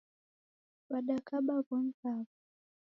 [0.89, 2.31] W'adakaba w'omi w'aw'o.